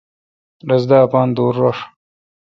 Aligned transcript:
رس 0.67 0.83
دا 0.89 0.97
اپان 1.05 1.27
دور 1.35 1.53
رݭ۔ 1.63 1.77